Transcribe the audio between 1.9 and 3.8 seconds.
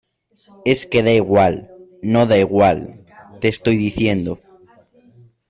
no da igual. te estoy